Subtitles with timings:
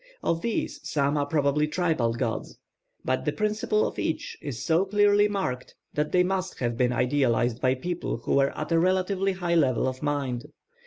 [0.23, 2.57] Of these some are probably tribal gods;
[3.05, 7.61] but the principle of each is so clearly marked that they must have been idealised
[7.61, 10.45] by people who were at a relatively high level of mind.